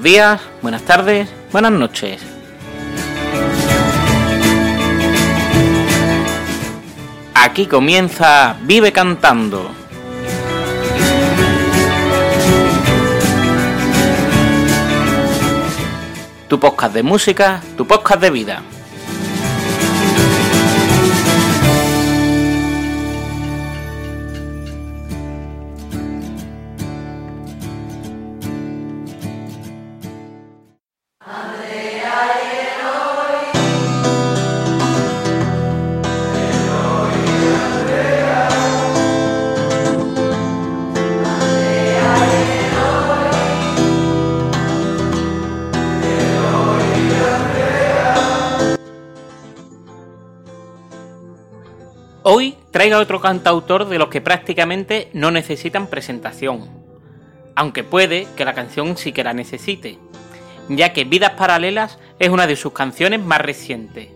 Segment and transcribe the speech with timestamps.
[0.00, 2.22] Buenos días, buenas tardes, buenas noches.
[7.34, 9.70] Aquí comienza Vive Cantando.
[16.48, 18.62] Tu podcast de música, tu podcast de vida.
[52.70, 56.70] Hoy traigo a otro cantautor de los que prácticamente no necesitan presentación,
[57.56, 59.98] aunque puede que la canción sí que la necesite,
[60.68, 64.10] ya que Vidas Paralelas es una de sus canciones más recientes,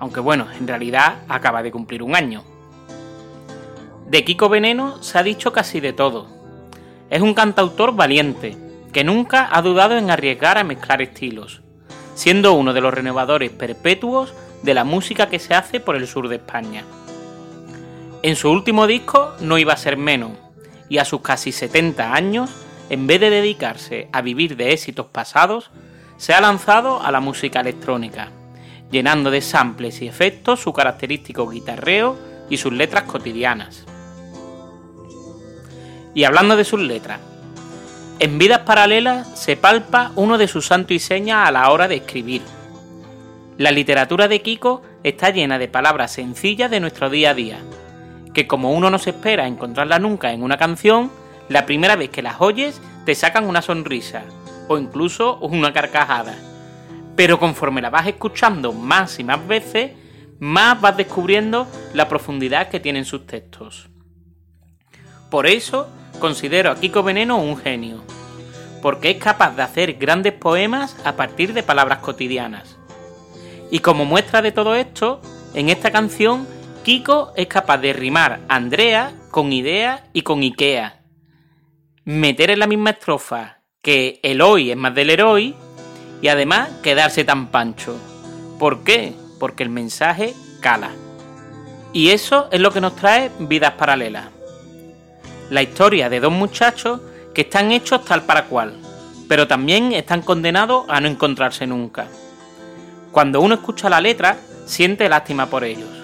[0.00, 2.42] aunque bueno, en realidad acaba de cumplir un año.
[4.08, 6.26] De Kiko Veneno se ha dicho casi de todo.
[7.10, 8.56] Es un cantautor valiente,
[8.92, 11.62] que nunca ha dudado en arriesgar a mezclar estilos,
[12.16, 14.34] siendo uno de los renovadores perpetuos
[14.64, 16.82] de la música que se hace por el sur de España.
[18.24, 20.30] En su último disco no iba a ser menos,
[20.88, 22.48] y a sus casi 70 años,
[22.88, 25.70] en vez de dedicarse a vivir de éxitos pasados,
[26.16, 28.30] se ha lanzado a la música electrónica,
[28.90, 32.16] llenando de samples y efectos su característico guitarreo
[32.48, 33.84] y sus letras cotidianas.
[36.14, 37.20] Y hablando de sus letras,
[38.20, 41.96] en Vidas Paralelas se palpa uno de sus santos y señas a la hora de
[41.96, 42.40] escribir.
[43.58, 47.58] La literatura de Kiko está llena de palabras sencillas de nuestro día a día,
[48.34, 51.10] que como uno no se espera encontrarla nunca en una canción,
[51.48, 54.24] la primera vez que las oyes te sacan una sonrisa
[54.68, 56.34] o incluso una carcajada.
[57.16, 59.92] Pero conforme la vas escuchando más y más veces,
[60.40, 63.88] más vas descubriendo la profundidad que tienen sus textos.
[65.30, 68.02] Por eso considero a Kiko Veneno un genio,
[68.82, 72.76] porque es capaz de hacer grandes poemas a partir de palabras cotidianas.
[73.70, 75.20] Y como muestra de todo esto,
[75.54, 76.46] en esta canción
[76.84, 81.00] Kiko es capaz de rimar Andrea con idea y con Ikea.
[82.04, 85.54] Meter en la misma estrofa que el hoy es más del héroe
[86.20, 87.96] y además quedarse tan pancho.
[88.58, 89.14] ¿Por qué?
[89.40, 90.90] Porque el mensaje cala.
[91.94, 94.26] Y eso es lo que nos trae Vidas Paralelas.
[95.48, 97.00] La historia de dos muchachos
[97.34, 98.74] que están hechos tal para cual,
[99.26, 102.08] pero también están condenados a no encontrarse nunca.
[103.10, 104.36] Cuando uno escucha la letra,
[104.66, 106.03] siente lástima por ellos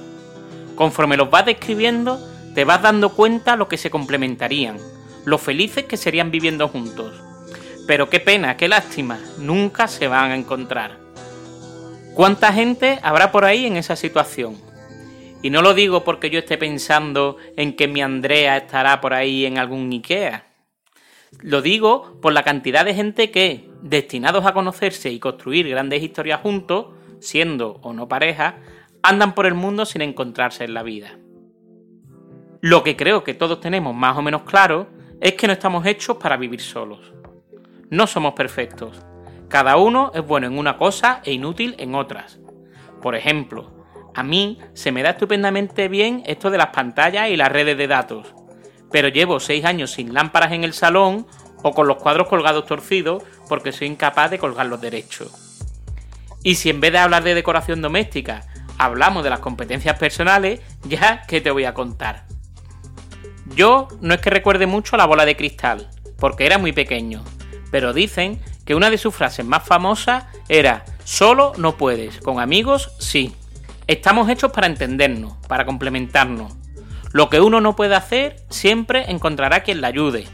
[0.80, 2.18] Conforme los vas describiendo,
[2.54, 4.78] te vas dando cuenta lo que se complementarían,
[5.26, 7.22] lo felices que serían viviendo juntos.
[7.86, 10.96] Pero qué pena, qué lástima, nunca se van a encontrar.
[12.14, 14.56] ¿Cuánta gente habrá por ahí en esa situación?
[15.42, 19.44] Y no lo digo porque yo esté pensando en que mi Andrea estará por ahí
[19.44, 20.46] en algún Ikea.
[21.40, 26.40] Lo digo por la cantidad de gente que, destinados a conocerse y construir grandes historias
[26.40, 26.86] juntos,
[27.20, 28.54] siendo o no pareja,
[29.02, 31.18] andan por el mundo sin encontrarse en la vida.
[32.60, 34.88] Lo que creo que todos tenemos más o menos claro
[35.20, 37.12] es que no estamos hechos para vivir solos.
[37.88, 39.02] No somos perfectos.
[39.48, 42.38] Cada uno es bueno en una cosa e inútil en otras.
[43.02, 43.80] Por ejemplo,
[44.14, 47.86] a mí se me da estupendamente bien esto de las pantallas y las redes de
[47.86, 48.34] datos,
[48.92, 51.26] pero llevo seis años sin lámparas en el salón
[51.62, 55.66] o con los cuadros colgados torcidos porque soy incapaz de colgarlos derechos.
[56.42, 58.46] Y si en vez de hablar de decoración doméstica
[58.80, 62.24] hablamos de las competencias personales, ya que te voy a contar.
[63.54, 67.22] Yo no es que recuerde mucho la bola de cristal, porque era muy pequeño,
[67.70, 72.92] pero dicen que una de sus frases más famosas era solo no puedes, con amigos
[72.98, 73.34] sí.
[73.86, 76.54] Estamos hechos para entendernos, para complementarnos.
[77.12, 80.26] Lo que uno no puede hacer, siempre encontrará quien la ayude.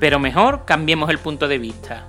[0.00, 2.08] Pero mejor cambiemos el punto de vista.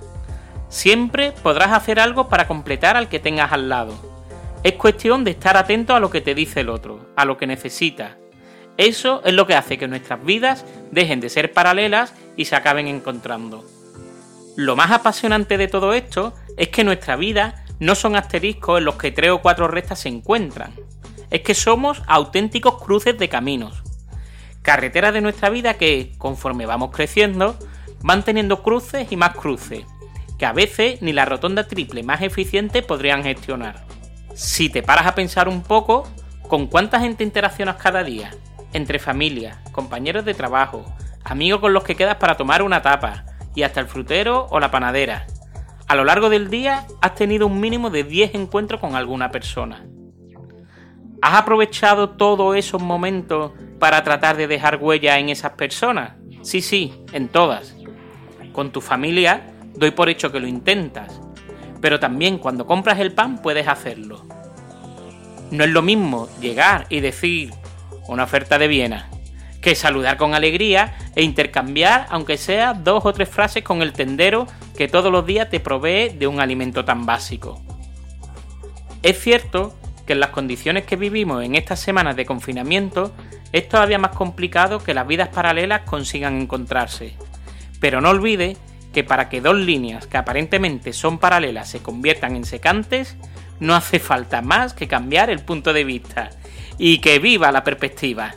[0.68, 4.11] Siempre podrás hacer algo para completar al que tengas al lado
[4.62, 7.46] es cuestión de estar atento a lo que te dice el otro, a lo que
[7.46, 8.16] necesita.
[8.76, 12.86] Eso es lo que hace que nuestras vidas dejen de ser paralelas y se acaben
[12.86, 13.64] encontrando.
[14.56, 18.94] Lo más apasionante de todo esto es que nuestra vida no son asteriscos en los
[18.94, 20.72] que tres o cuatro rectas se encuentran.
[21.30, 23.82] Es que somos auténticos cruces de caminos.
[24.62, 27.58] Carreteras de nuestra vida que, conforme vamos creciendo,
[28.02, 29.84] van teniendo cruces y más cruces,
[30.38, 33.84] que a veces ni la rotonda triple más eficiente podrían gestionar.
[34.34, 36.08] Si te paras a pensar un poco,
[36.48, 38.30] ¿con cuánta gente interaccionas cada día?
[38.72, 40.84] Entre familia, compañeros de trabajo,
[41.24, 43.24] amigos con los que quedas para tomar una tapa,
[43.54, 45.26] y hasta el frutero o la panadera.
[45.86, 49.84] A lo largo del día has tenido un mínimo de 10 encuentros con alguna persona.
[51.20, 56.12] ¿Has aprovechado todos esos momentos para tratar de dejar huella en esas personas?
[56.42, 57.76] Sí, sí, en todas.
[58.52, 61.20] Con tu familia doy por hecho que lo intentas,
[61.82, 64.24] pero también cuando compras el pan puedes hacerlo.
[65.50, 67.52] No es lo mismo llegar y decir
[68.08, 69.10] una oferta de Viena
[69.60, 74.46] que saludar con alegría e intercambiar, aunque sea dos o tres frases con el tendero
[74.76, 77.60] que todos los días te provee de un alimento tan básico.
[79.02, 79.76] Es cierto
[80.06, 83.12] que en las condiciones que vivimos en estas semanas de confinamiento
[83.52, 87.14] es todavía más complicado que las vidas paralelas consigan encontrarse.
[87.78, 88.56] Pero no olvide
[88.92, 93.16] que para que dos líneas que aparentemente son paralelas se conviertan en secantes,
[93.58, 96.30] no hace falta más que cambiar el punto de vista.
[96.78, 98.34] Y que viva la perspectiva.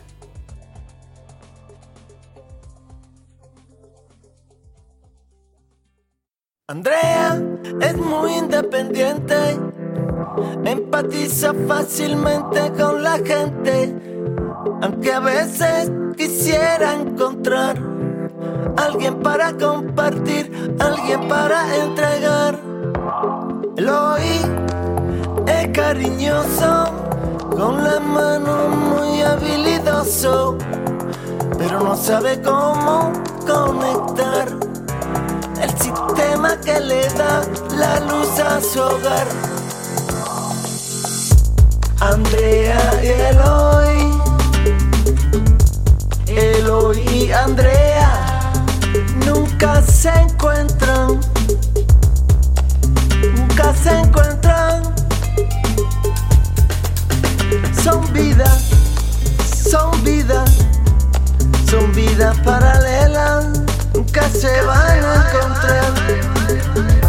[6.68, 7.40] Andrea
[7.80, 9.36] es muy independiente,
[10.66, 13.96] empatiza fácilmente con la gente,
[14.82, 17.95] aunque a veces quisiera encontrar
[18.78, 22.60] alguien para compartir, alguien para entregar.
[23.78, 24.42] Eloy
[25.48, 26.86] es cariñoso,
[27.52, 30.58] con la mano muy habilidoso,
[31.58, 33.12] pero no sabe cómo
[33.46, 34.48] conectar
[35.62, 37.44] el sistema que le da
[37.78, 39.28] la luz a su hogar.
[42.00, 44.22] Andrea y Eloy,
[46.28, 47.85] Eloy Andrea
[50.06, 51.20] se encuentran,
[53.36, 54.84] nunca se encuentran.
[57.84, 58.70] Son vidas,
[59.68, 60.52] son vidas,
[61.68, 63.48] son vidas paralelas
[63.96, 67.05] nunca se van a encontrar.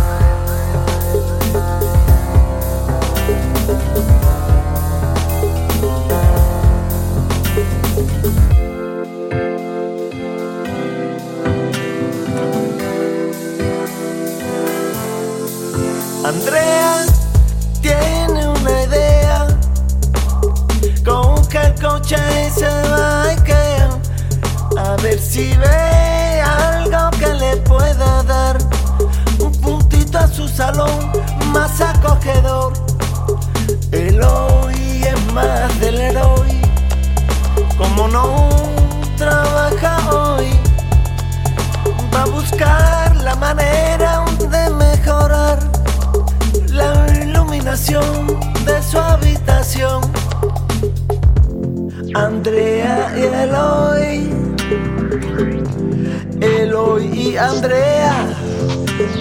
[24.96, 28.56] A ver si ve algo que le pueda dar
[29.38, 31.12] un puntito a su salón
[31.52, 32.72] más acogedor.
[33.93, 36.60] El hoy es más del héroe,
[37.76, 38.48] como no
[39.16, 40.48] trabaja hoy,
[42.14, 45.58] va a buscar la manera de mejorar
[46.69, 50.00] la iluminación de su habitación.
[52.14, 53.86] Andrea y Eloy, Eloy
[57.38, 58.14] Andrea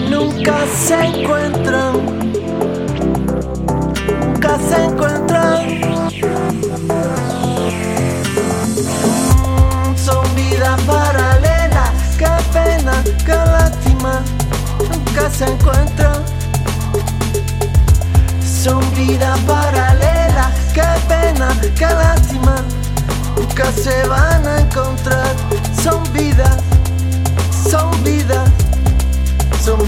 [0.08, 1.92] nunca se encuentran,
[4.08, 5.80] nunca se encuentran.
[9.96, 14.22] Son vidas paralelas, qué pena, qué lástima,
[14.78, 16.24] nunca se encuentran.
[18.62, 21.48] Son vidas paralelas, qué pena,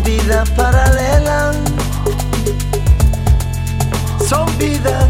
[0.09, 1.57] vidas paralelas.
[4.27, 5.07] Son vidas,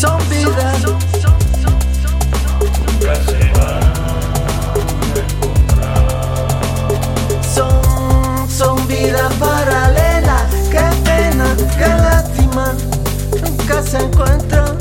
[0.00, 0.76] son vidas.
[7.54, 11.46] Son, son vidas paralelas, qué pena,
[11.78, 12.74] qué lástima,
[13.42, 14.76] nunca se encuentran.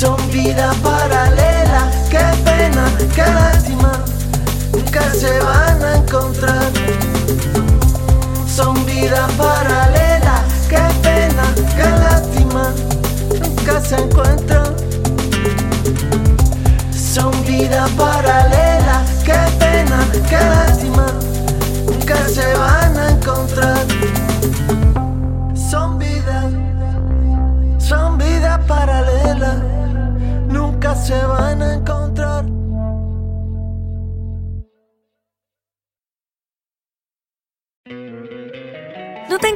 [0.00, 2.84] Son vidas paralelas, qué pena,
[3.14, 3.92] qué lástima,
[4.72, 6.63] nunca se van a encontrar.
[9.04, 12.72] Son vidas paralelas, qué pena, qué lástima,
[13.38, 14.74] nunca se encuentran.
[16.90, 21.06] Son vidas paralelas, qué pena, qué lástima,
[21.84, 23.84] nunca se van a encontrar.
[25.54, 26.46] Son vidas,
[27.76, 29.58] son vidas paralelas,
[30.48, 31.14] nunca se
[31.54, 31.83] ¿No te